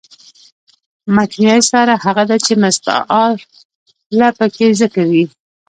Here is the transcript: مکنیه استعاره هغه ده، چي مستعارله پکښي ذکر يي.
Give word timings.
مکنیه 1.15 1.53
استعاره 1.59 1.95
هغه 2.05 2.23
ده، 2.29 2.37
چي 2.45 2.53
مستعارله 2.63 4.27
پکښي 4.37 4.67
ذکر 4.81 5.05
يي. 5.15 5.25